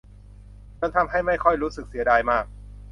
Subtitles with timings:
[0.79, 2.45] จนทำให้ไม่ค่อยรู้สึกเสียดายมาก